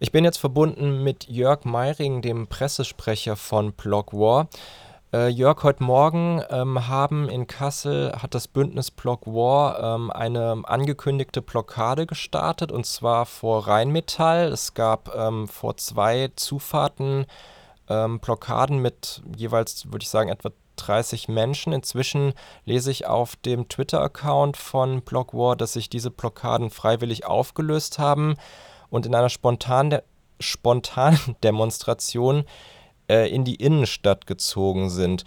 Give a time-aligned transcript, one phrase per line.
[0.00, 4.48] Ich bin jetzt verbunden mit Jörg Meiring, dem Pressesprecher von Blog War.
[5.12, 10.62] Äh, Jörg, heute Morgen ähm, haben in Kassel hat das Bündnis Block War ähm, eine
[10.62, 14.52] angekündigte Blockade gestartet und zwar vor Rheinmetall.
[14.52, 17.26] Es gab ähm, vor zwei Zufahrten
[17.88, 21.72] ähm, Blockaden mit jeweils, würde ich sagen, etwa 30 Menschen.
[21.72, 22.34] Inzwischen
[22.64, 28.36] lese ich auf dem Twitter-Account von Block War, dass sich diese Blockaden freiwillig aufgelöst haben
[28.90, 30.00] und in einer spontanen,
[30.40, 32.44] spontanen Demonstration
[33.08, 35.24] äh, in die Innenstadt gezogen sind.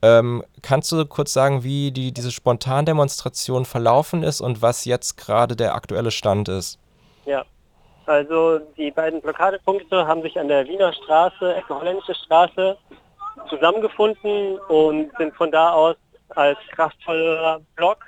[0.00, 5.56] Ähm, kannst du kurz sagen, wie die, diese Spontandemonstration verlaufen ist und was jetzt gerade
[5.56, 6.78] der aktuelle Stand ist?
[7.26, 7.44] Ja,
[8.06, 12.78] also die beiden Blockadepunkte haben sich an der Wiener Straße, Ecke Holländische Straße,
[13.48, 15.96] zusammengefunden und sind von da aus
[16.30, 17.98] als kraftvoller Block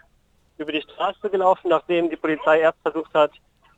[0.58, 3.32] über die Straße gelaufen, nachdem die Polizei erst versucht hat,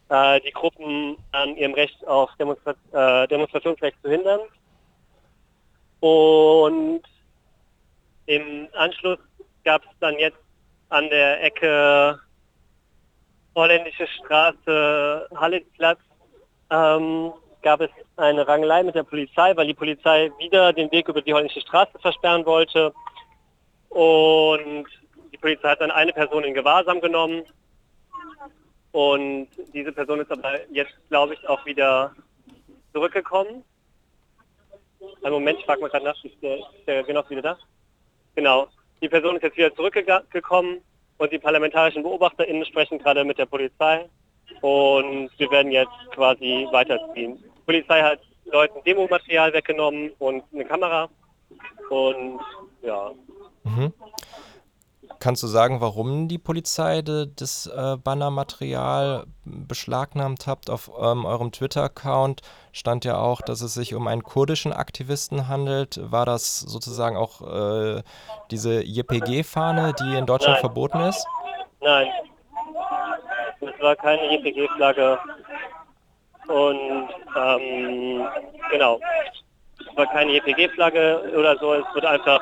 [0.09, 4.41] äh, die Gruppen an ihrem Recht auf Demonstra äh, Demonstrationsrecht zu hindern.
[6.01, 7.03] Und
[8.27, 9.19] im Anschluss
[9.65, 10.39] gab es dann jetzt
[10.89, 12.19] an der Ecke
[13.55, 16.01] Holländische Straße, Halleplatz,
[16.71, 21.23] ähm, gab es eine Rangelei mit der Polizei, weil die Polizei wieder den Weg über
[21.23, 22.93] die Holländische Straße versperren wollte.
[23.91, 24.87] Und
[25.33, 27.43] die Polizei hat dann eine Person in Gewahrsam genommen.
[28.93, 32.15] Und diese Person ist aber jetzt, glaube ich, auch wieder
[32.93, 33.65] zurückgekommen.
[35.23, 37.59] Einen Moment, ich frage mal gerade nach, ist der, ist der Genoss wieder da?
[38.35, 38.69] Genau.
[39.01, 40.81] Die Person ist jetzt wieder zurückgekommen
[41.19, 44.09] und die parlamentarischen BeobachterInnen sprechen gerade mit der Polizei
[44.61, 47.37] und wir werden jetzt quasi weiterziehen.
[47.37, 51.09] Die Polizei hat Leuten Demomaterial weggenommen und eine Kamera
[51.91, 52.41] und
[52.83, 53.13] ja.
[53.65, 53.93] Mhm.
[55.23, 60.69] Kannst du sagen, warum die Polizei de, das äh, Bannermaterial beschlagnahmt habt?
[60.69, 62.41] Auf ähm, eurem Twitter-Account
[62.73, 66.01] stand ja auch, dass es sich um einen kurdischen Aktivisten handelt.
[66.03, 68.03] War das sozusagen auch äh,
[68.51, 70.61] diese JPG-Fahne, die in Deutschland Nein.
[70.61, 71.25] verboten ist?
[71.81, 72.09] Nein,
[73.61, 75.21] es war keine JPG-Flagge.
[76.49, 78.27] Und ähm,
[78.73, 78.99] genau,
[79.79, 81.75] es war keine JPG-Flagge oder so.
[81.75, 82.41] Es wird einfach,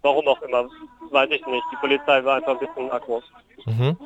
[0.00, 0.66] warum auch immer,
[1.10, 1.64] weiß ich nicht.
[1.72, 3.22] Die Polizei war einfach ein bisschen aggro.
[3.64, 3.96] Mhm.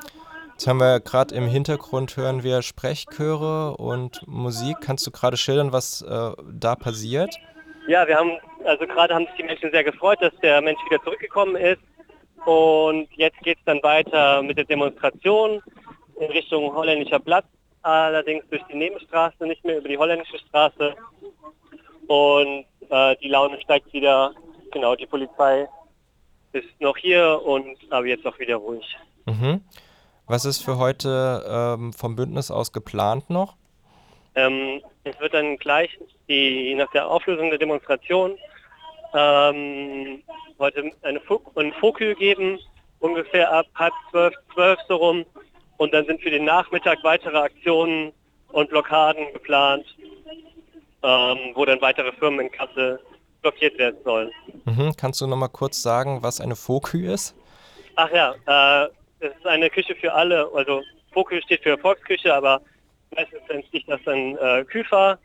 [0.52, 4.76] Jetzt haben wir gerade im Hintergrund hören wir Sprechchöre und Musik.
[4.82, 7.34] Kannst du gerade schildern, was äh, da passiert?
[7.88, 8.32] Ja, wir haben,
[8.66, 11.80] also gerade haben sich die Menschen sehr gefreut, dass der Mensch wieder zurückgekommen ist.
[12.44, 15.62] Und jetzt geht es dann weiter mit der Demonstration
[16.20, 17.46] in Richtung Holländischer Platz,
[17.82, 20.94] allerdings durch die Nebenstraße, nicht mehr über die Holländische Straße.
[22.06, 24.32] Und äh, die Laune steigt wieder.
[24.72, 25.66] Genau, die Polizei
[26.52, 28.84] ist noch hier und aber jetzt auch wieder ruhig.
[29.26, 29.62] Mhm.
[30.26, 33.56] Was ist für heute ähm, vom Bündnis aus geplant noch?
[34.34, 38.36] Ähm, es wird dann gleich die, nach der Auflösung der Demonstration
[39.12, 40.22] ähm,
[40.58, 42.58] heute eine Fok ein Fokü geben,
[43.00, 45.24] ungefähr ab halb zwölf, zwölf so rum.
[45.78, 48.12] Und dann sind für den Nachmittag weitere Aktionen
[48.52, 49.84] und Blockaden geplant,
[51.02, 53.00] ähm, wo dann weitere Firmen in Kassel
[53.42, 54.30] blockiert werden sollen.
[54.64, 54.92] Mhm.
[54.96, 57.34] Kannst du noch mal kurz sagen, was eine Fokü ist?
[57.96, 58.88] Ach ja, äh,
[59.20, 60.50] es ist eine Küche für alle.
[60.54, 62.60] Also Fokü steht für Volksküche, aber
[63.14, 65.18] meistens nennt sich das dann äh, Küfer.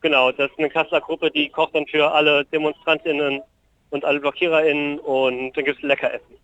[0.00, 3.40] Genau, das ist eine Kasseler Gruppe, die kocht dann für alle DemonstrantInnen
[3.90, 6.36] und alle BlockiererInnen und dann gibt es lecker Essen.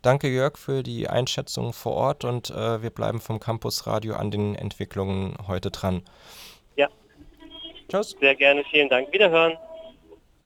[0.00, 4.30] Danke Jörg für die Einschätzung vor Ort und äh, wir bleiben vom Campus Radio an
[4.30, 6.02] den Entwicklungen heute dran.
[6.76, 6.88] Ja.
[7.88, 8.16] Tschüss.
[8.18, 9.12] Sehr gerne, vielen Dank.
[9.12, 9.56] Wiederhören.